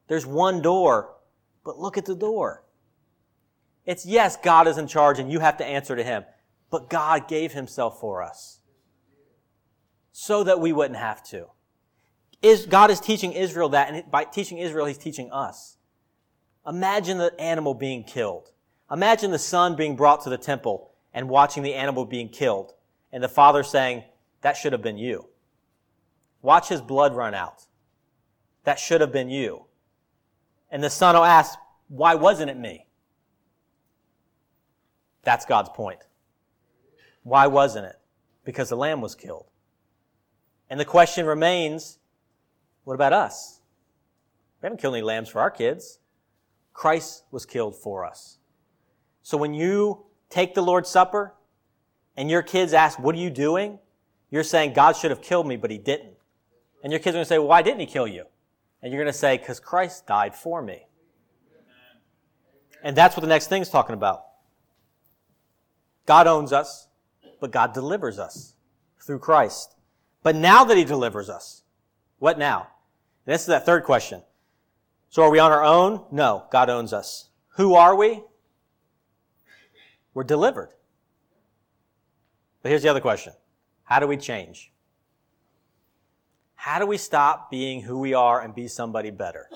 [0.07, 1.13] There's one door,
[1.65, 2.63] but look at the door.
[3.85, 6.23] It's yes, God is in charge and you have to answer to Him,
[6.71, 8.59] but God gave Himself for us
[10.13, 11.47] so that we wouldn't have to.
[12.41, 15.75] Is, God is teaching Israel that, and by teaching Israel, He's teaching us.
[16.65, 18.51] Imagine the animal being killed.
[18.89, 22.73] Imagine the son being brought to the temple and watching the animal being killed,
[23.11, 24.05] and the father saying,
[24.41, 25.27] That should have been you.
[26.45, 27.63] Watch his blood run out.
[28.65, 29.65] That should have been you.
[30.69, 32.85] And the son will ask, Why wasn't it me?
[35.23, 36.01] That's God's point.
[37.23, 37.95] Why wasn't it?
[38.43, 39.47] Because the lamb was killed.
[40.69, 41.97] And the question remains
[42.83, 43.61] what about us?
[44.61, 45.97] We haven't killed any lambs for our kids.
[46.73, 48.37] Christ was killed for us.
[49.23, 51.33] So when you take the Lord's Supper
[52.15, 53.79] and your kids ask, What are you doing?
[54.29, 56.14] You're saying, God should have killed me, but he didn't.
[56.85, 58.25] And your kids are going to say, Why didn't he kill you?
[58.83, 60.85] And you're going to say, Because Christ died for me.
[62.83, 64.23] And that's what the next thing is talking about.
[66.05, 66.87] God owns us,
[67.41, 68.53] but God delivers us
[69.03, 69.75] through Christ.
[70.21, 71.63] But now that he delivers us,
[72.19, 72.67] what now?
[73.25, 74.21] And this is that third question.
[75.09, 76.05] So are we on our own?
[76.11, 77.29] No, God owns us.
[77.55, 78.21] Who are we?
[80.13, 80.69] We're delivered.
[82.61, 83.33] But here's the other question.
[83.85, 84.71] How do we change?
[86.65, 89.47] How do we stop being who we are and be somebody better?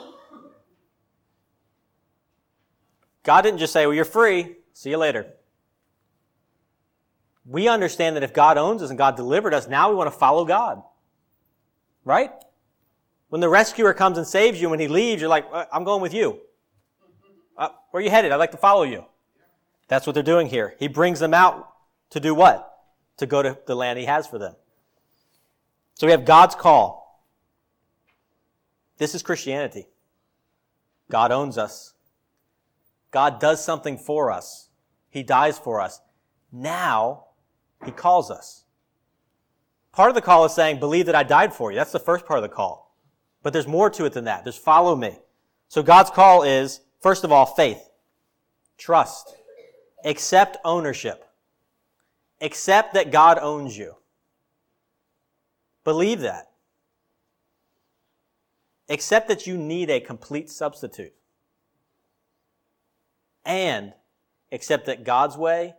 [3.23, 4.57] God didn't just say, well, you're free.
[4.73, 5.33] See you later.
[7.47, 10.19] We understand that if God owns us and God delivered us, now we want to
[10.19, 10.83] follow God.
[12.05, 12.29] Right?
[13.29, 16.03] When the rescuer comes and saves you, when he leaves, you're like, uh, I'm going
[16.03, 16.39] with you.
[17.57, 18.31] Uh, where are you headed?
[18.31, 19.03] I'd like to follow you.
[19.87, 20.75] That's what they're doing here.
[20.77, 21.73] He brings them out
[22.11, 22.71] to do what?
[23.17, 24.53] To go to the land he has for them.
[25.99, 27.21] So we have God's call.
[28.99, 29.89] This is Christianity.
[31.11, 31.93] God owns us.
[33.11, 34.69] God does something for us.
[35.09, 35.99] He dies for us.
[36.53, 37.25] Now,
[37.83, 38.63] he calls us.
[39.91, 41.75] Part of the call is saying, believe that I died for you.
[41.75, 42.95] That's the first part of the call.
[43.43, 44.45] But there's more to it than that.
[44.45, 45.19] There's follow me.
[45.67, 47.89] So God's call is, first of all, faith,
[48.77, 49.35] trust,
[50.05, 51.25] accept ownership,
[52.39, 53.95] accept that God owns you.
[55.89, 56.51] Believe that.
[58.89, 61.15] Accept that you need a complete substitute.
[63.43, 63.93] And
[64.51, 65.73] accept that God's way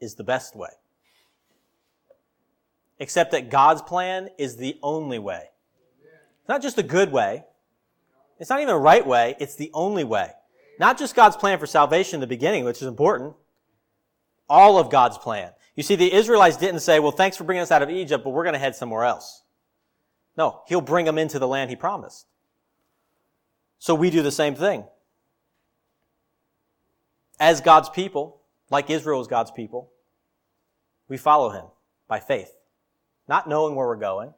[0.00, 0.68] is the best way.
[3.00, 5.42] Accept that God's plan is the only way.
[6.04, 7.42] It's not just a good way.
[8.38, 9.34] It's not even a right way.
[9.40, 10.30] It's the only way.
[10.78, 13.34] Not just God's plan for salvation in the beginning, which is important.
[14.48, 15.50] All of God's plan.
[15.74, 18.30] You see, the Israelites didn't say, well, thanks for bringing us out of Egypt, but
[18.30, 19.42] we're going to head somewhere else.
[20.36, 22.26] No, He'll bring them into the land He promised.
[23.78, 24.84] So we do the same thing.
[27.38, 29.90] As God's people, like Israel is God's people,
[31.08, 31.66] we follow Him
[32.08, 32.52] by faith.
[33.28, 34.32] Not knowing where we're going,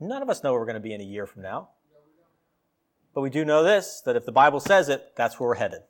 [0.00, 1.70] None of us know where we're going to be in a year from now.
[3.14, 5.80] But we do know this, that if the Bible says it, that's where we're headed.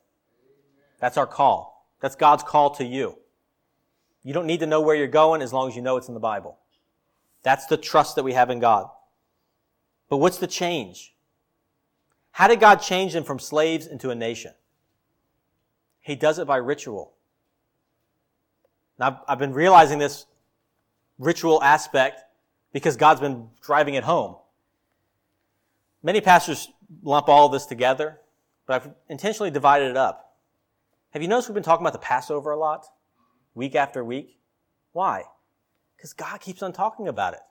[0.99, 1.87] That's our call.
[2.01, 3.19] That's God's call to you.
[4.23, 6.13] You don't need to know where you're going as long as you know it's in
[6.13, 6.57] the Bible.
[7.43, 8.89] That's the trust that we have in God.
[10.09, 11.15] But what's the change?
[12.31, 14.53] How did God change them from slaves into a nation?
[16.01, 17.13] He does it by ritual.
[18.97, 20.25] Now, I've been realizing this
[21.19, 22.23] ritual aspect
[22.73, 24.35] because God's been driving it home.
[26.01, 26.69] Many pastors
[27.03, 28.19] lump all this together,
[28.65, 30.37] but I've intentionally divided it up.
[31.11, 32.85] Have you noticed we've been talking about the Passover a lot?
[33.53, 34.39] Week after week?
[34.93, 35.23] Why?
[35.97, 37.41] Because God keeps on talking about it.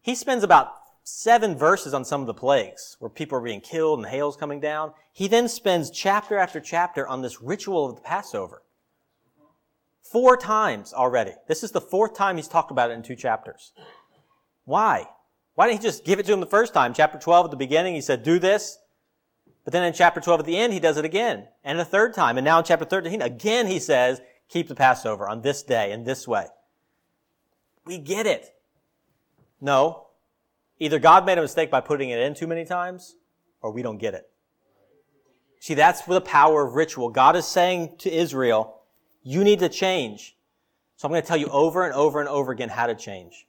[0.00, 0.72] He spends about
[1.04, 4.58] seven verses on some of the plagues where people are being killed and hail's coming
[4.58, 4.92] down.
[5.12, 8.62] He then spends chapter after chapter on this ritual of the Passover.
[10.02, 11.32] Four times already.
[11.46, 13.72] This is the fourth time he's talked about it in two chapters.
[14.64, 15.06] Why?
[15.54, 16.94] Why didn't he just give it to him the first time?
[16.94, 18.78] Chapter 12 at the beginning, he said, do this.
[19.64, 21.48] But then in chapter 12 at the end, he does it again.
[21.62, 22.38] And a third time.
[22.38, 26.04] And now in chapter 13, again he says, keep the Passover on this day in
[26.04, 26.46] this way.
[27.84, 28.54] We get it.
[29.60, 30.03] No.
[30.78, 33.16] Either God made a mistake by putting it in too many times,
[33.60, 34.28] or we don't get it.
[35.60, 37.08] See, that's the power of ritual.
[37.08, 38.82] God is saying to Israel,
[39.22, 40.36] you need to change.
[40.96, 43.46] So I'm going to tell you over and over and over again how to change.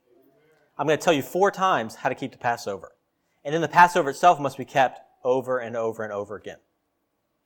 [0.78, 2.94] I'm going to tell you four times how to keep the Passover.
[3.44, 6.58] And then the Passover itself must be kept over and over and over again.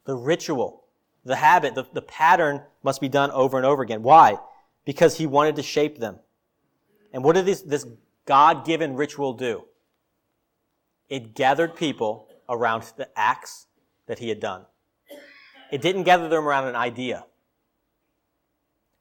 [0.06, 0.84] The ritual,
[1.26, 4.04] the habit, the, the pattern must be done over and over again.
[4.04, 4.38] Why?
[4.86, 6.20] Because he wanted to shape them.
[7.12, 7.86] And what did this, this
[8.26, 9.66] God given ritual do?
[11.10, 13.68] It gathered people around the acts
[14.06, 14.66] that he had done.
[15.72, 17.26] It didn't gather them around an idea.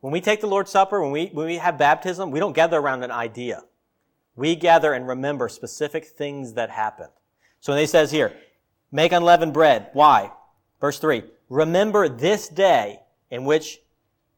[0.00, 2.78] When we take the Lord's Supper, when we, when we have baptism, we don't gather
[2.78, 3.64] around an idea.
[4.36, 7.10] We gather and remember specific things that happened.
[7.60, 8.32] So when he says here,
[8.92, 9.88] make unleavened bread.
[9.92, 10.30] Why?
[10.80, 11.24] Verse 3.
[11.48, 13.80] Remember this day in which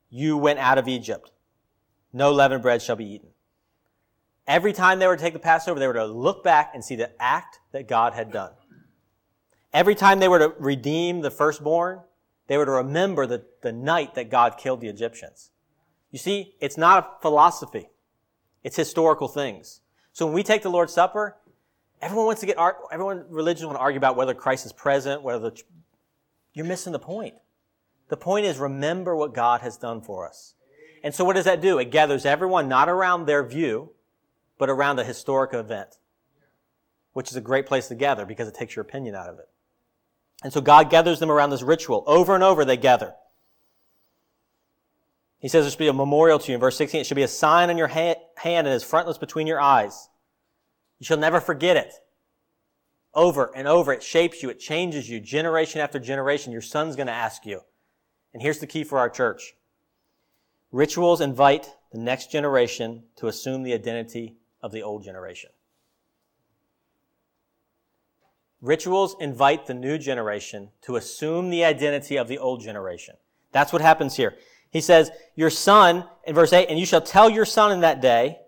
[0.09, 1.31] you went out of Egypt.
[2.13, 3.29] No leavened bread shall be eaten.
[4.51, 6.97] Every time they were to take the Passover, they were to look back and see
[6.97, 8.51] the act that God had done.
[9.73, 12.01] Every time they were to redeem the firstborn,
[12.49, 15.53] they were to remember the, the night that God killed the Egyptians.
[16.11, 17.91] You see, it's not a philosophy.
[18.65, 19.83] It's historical things.
[20.13, 21.37] So when we take the Lord's Supper,
[22.03, 22.57] everyone wants to get,
[22.91, 25.63] everyone religion want to argue about whether Christ is present, whether the,
[26.55, 27.35] you're missing the point.
[28.09, 30.55] The point is remember what God has done for us.
[31.05, 31.79] And so what does that do?
[31.79, 33.93] It gathers everyone not around their view,
[34.61, 35.97] but around a historic event,
[37.15, 39.49] which is a great place to gather because it takes your opinion out of it.
[40.45, 42.05] And so God gathers them around this ritual.
[42.07, 43.15] Over and over they gather.
[45.39, 47.01] He says there should be a memorial to you in verse 16.
[47.01, 50.11] It should be a sign on your hand and as frontlets between your eyes.
[50.99, 51.95] You shall never forget it.
[53.15, 56.53] Over and over, it shapes you, it changes you, generation after generation.
[56.53, 57.63] Your son's going to ask you.
[58.35, 59.55] And here's the key for our church.
[60.71, 65.51] Rituals invite the next generation to assume the identity of the old generation.
[68.61, 73.17] Rituals invite the new generation to assume the identity of the old generation.
[73.53, 74.35] That's what happens here.
[74.71, 78.03] He says, Your son, in verse 8, and you shall tell your son in that
[78.03, 78.39] day,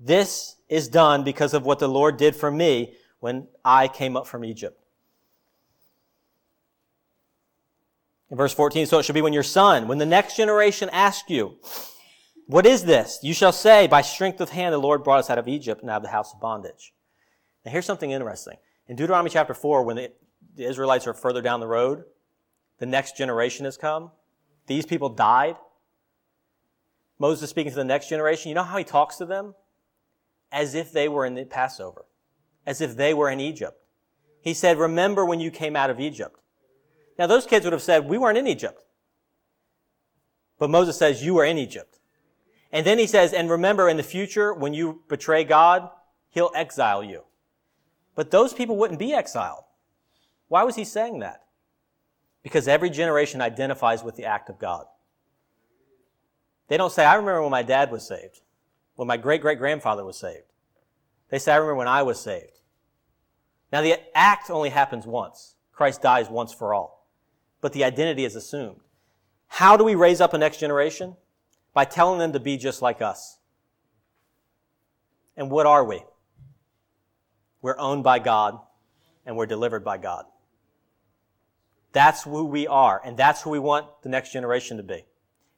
[0.00, 4.26] this is done because of what the Lord did for me when I came up
[4.26, 4.78] from Egypt.
[8.30, 11.30] In verse 14, so it should be when your son, when the next generation asks
[11.30, 11.56] you,
[12.46, 13.18] what is this?
[13.22, 15.90] You shall say, by strength of hand, the Lord brought us out of Egypt and
[15.90, 16.94] out of the house of bondage.
[17.64, 18.54] Now here's something interesting.
[18.88, 20.12] In Deuteronomy chapter 4, when the,
[20.56, 22.04] Israelites are further down the road,
[22.78, 24.10] the next generation has come.
[24.66, 25.56] These people died.
[27.18, 28.48] Moses is speaking to the next generation.
[28.48, 29.54] You know how he talks to them?
[30.52, 32.04] As if they were in the Passover.
[32.64, 33.76] As if they were in Egypt.
[34.40, 36.38] He said, remember when you came out of Egypt.
[37.18, 38.80] Now those kids would have said, we weren't in Egypt.
[40.58, 41.95] But Moses says, you were in Egypt.
[42.72, 45.88] And then he says, and remember in the future, when you betray God,
[46.30, 47.22] he'll exile you.
[48.14, 49.64] But those people wouldn't be exiled.
[50.48, 51.44] Why was he saying that?
[52.42, 54.86] Because every generation identifies with the act of God.
[56.68, 58.40] They don't say, I remember when my dad was saved,
[58.94, 60.52] when my great great grandfather was saved.
[61.30, 62.60] They say, I remember when I was saved.
[63.72, 65.56] Now, the act only happens once.
[65.72, 67.08] Christ dies once for all.
[67.60, 68.80] But the identity is assumed.
[69.48, 71.16] How do we raise up a next generation?
[71.76, 73.36] By telling them to be just like us.
[75.36, 76.02] And what are we?
[77.60, 78.58] We're owned by God
[79.26, 80.24] and we're delivered by God.
[81.92, 85.04] That's who we are, and that's who we want the next generation to be.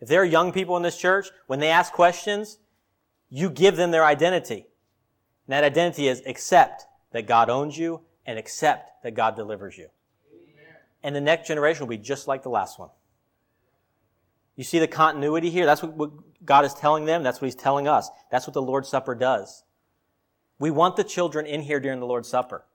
[0.01, 2.59] If there are young people in this church, when they ask questions,
[3.29, 4.67] you give them their identity.
[5.47, 9.87] And that identity is accept that God owns you and accept that God delivers you.
[11.01, 12.91] And the next generation will be just like the last one.
[14.59, 15.67] You see the continuity here?
[15.67, 16.11] That's what, what
[16.45, 17.23] God is telling them.
[17.23, 18.11] That's what He's telling us.
[18.29, 19.63] That's what the Lord's Supper does.
[20.59, 22.67] We want the children in here during the Lord's Supper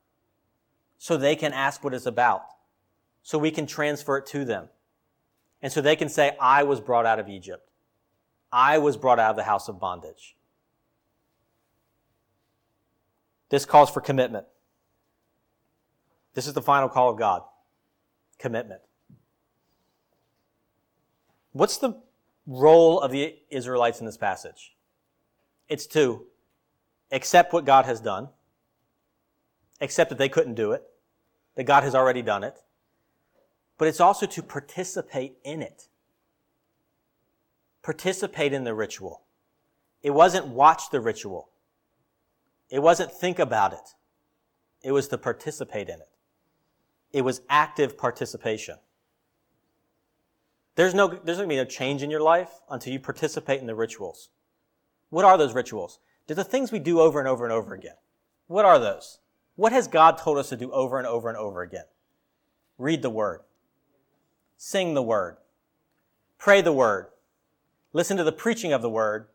[0.96, 2.46] so they can ask what it's about,
[3.22, 4.70] so we can transfer it to them.
[5.60, 7.68] And so they can say, I was brought out of Egypt.
[8.50, 10.36] I was brought out of the house of bondage.
[13.50, 14.46] This calls for commitment.
[16.32, 17.42] This is the final call of God
[18.38, 18.80] commitment.
[21.54, 21.94] What's the
[22.46, 24.74] role of the Israelites in this passage?
[25.68, 26.26] It's to
[27.12, 28.28] accept what God has done,
[29.80, 30.82] accept that they couldn't do it,
[31.54, 32.64] that God has already done it,
[33.78, 35.88] but it's also to participate in it.
[37.82, 39.22] Participate in the ritual.
[40.02, 41.50] It wasn't watch the ritual.
[42.68, 43.94] It wasn't think about it.
[44.82, 46.10] It was to participate in it.
[47.12, 48.78] It was active participation.
[50.76, 53.66] There's no, there's going to be no change in your life until you participate in
[53.66, 54.30] the rituals.
[55.10, 56.00] What are those rituals?
[56.26, 57.94] They're the things we do over and over and over again.
[58.46, 59.18] What are those?
[59.56, 61.84] What has God told us to do over and over and over again?
[62.76, 63.40] Read the Word.
[64.56, 65.36] Sing the Word.
[66.38, 67.06] Pray the Word.
[67.92, 69.28] Listen to the preaching of the Word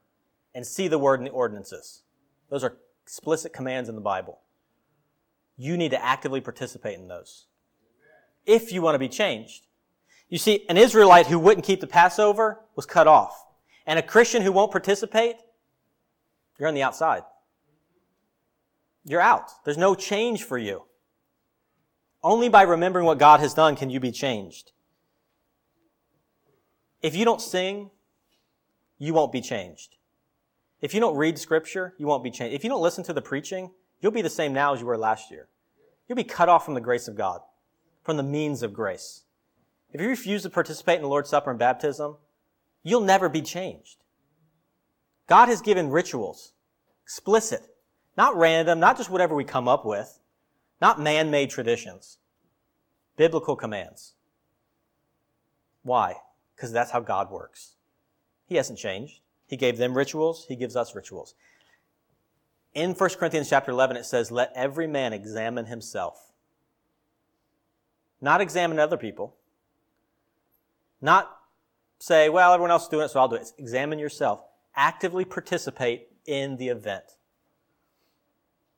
[0.53, 2.01] and see the Word in the ordinances.
[2.49, 4.39] Those are explicit commands in the Bible.
[5.55, 7.45] You need to actively participate in those
[8.45, 9.67] if you want to be changed.
[10.29, 13.45] You see, an Israelite who wouldn't keep the Passover was cut off.
[13.85, 15.35] And a Christian who won't participate,
[16.57, 17.23] you're on the outside.
[19.05, 19.49] You're out.
[19.65, 20.83] There's no change for you.
[22.21, 24.71] Only by remembering what God has done can you be changed.
[27.01, 27.89] If you don't sing,
[28.97, 29.95] you won't be changed.
[30.81, 32.53] If you don't read scripture, you won't be changed.
[32.53, 33.71] If you don't listen to the preaching,
[34.01, 35.47] you'll be the same now as you were last year.
[36.07, 37.41] You'll be cut off from the grace of God,
[38.03, 39.23] from the means of grace.
[39.91, 42.17] If you refuse to participate in the Lord's Supper and baptism,
[42.83, 43.97] you'll never be changed.
[45.27, 46.53] God has given rituals,
[47.03, 47.75] explicit,
[48.17, 50.19] not random, not just whatever we come up with,
[50.81, 52.17] not man-made traditions,
[53.17, 54.13] biblical commands.
[55.83, 56.15] Why?
[56.55, 57.75] Because that's how God works.
[58.47, 59.21] He hasn't changed.
[59.47, 60.45] He gave them rituals.
[60.47, 61.33] He gives us rituals.
[62.73, 66.31] In 1 Corinthians chapter 11, it says, let every man examine himself.
[68.21, 69.35] Not examine other people.
[71.01, 71.37] Not
[71.99, 73.41] say, well, everyone else is doing it, so I'll do it.
[73.41, 74.43] It's Examine yourself.
[74.75, 77.03] Actively participate in the event.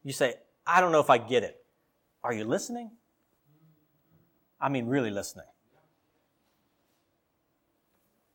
[0.03, 1.63] You say, I don't know if I get it.
[2.23, 2.91] Are you listening?
[4.59, 5.45] I mean, really listening.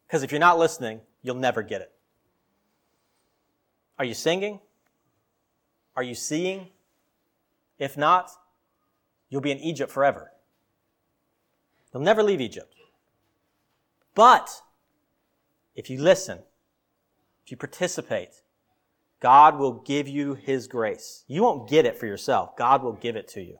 [0.06, 1.92] Because if you're not listening, you'll never get it.
[3.98, 4.60] Are you singing?
[5.96, 6.68] Are you seeing?
[7.78, 8.30] If not,
[9.28, 10.32] you'll be in Egypt forever.
[11.92, 12.75] You'll never leave Egypt.
[14.16, 14.62] But
[15.76, 16.38] if you listen,
[17.44, 18.42] if you participate,
[19.20, 21.22] God will give you His grace.
[21.28, 22.56] You won't get it for yourself.
[22.56, 23.58] God will give it to you.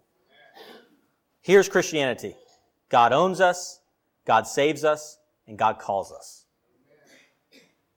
[1.43, 2.35] Here's Christianity.
[2.89, 3.81] God owns us,
[4.25, 6.47] God saves us, and God calls us.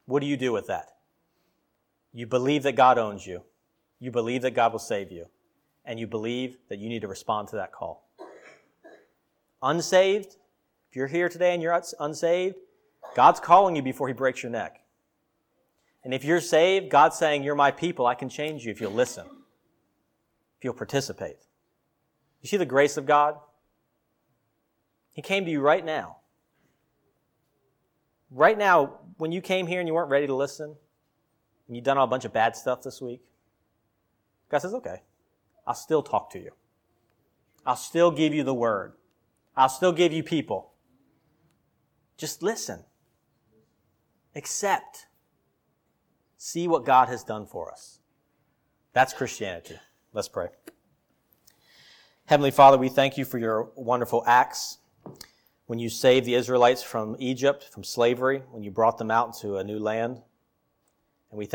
[0.05, 0.89] What do you do with that?
[2.12, 3.43] You believe that God owns you.
[3.99, 5.28] You believe that God will save you.
[5.86, 8.10] And you believe that you need to respond to that call.
[9.62, 10.36] Unsaved,
[10.89, 12.55] if you're here today and you're unsaved,
[13.15, 14.81] God's calling you before He breaks your neck.
[16.03, 18.05] And if you're saved, God's saying, You're my people.
[18.05, 19.25] I can change you if you'll listen,
[20.57, 21.37] if you'll participate.
[22.41, 23.35] You see the grace of God?
[25.11, 26.17] He came to you right now.
[28.31, 30.75] Right now, when you came here and you weren't ready to listen,
[31.67, 33.21] and you've done a bunch of bad stuff this week,
[34.49, 35.01] God says, Okay,
[35.67, 36.51] I'll still talk to you.
[37.65, 38.93] I'll still give you the word.
[39.55, 40.68] I'll still give you people.
[42.20, 42.84] Just listen.
[44.36, 45.07] Accept.
[46.38, 47.99] See what God has done for us.
[48.91, 49.78] That's Christianity.
[50.11, 50.49] Let's pray.
[52.26, 54.80] Heavenly Father, we thank you for your wonderful acts.
[55.67, 59.55] When you saved the Israelites from Egypt, from slavery, when you brought them out into
[59.55, 60.22] a new land.
[61.32, 61.47] And we thank